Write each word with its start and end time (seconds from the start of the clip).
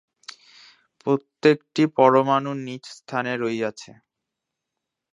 প্রত্যেকটি 1.01 1.83
পরমাণু 1.97 2.51
নিজ 2.65 2.83
স্থানে 2.97 3.31
রহিয়াছে। 3.37 3.91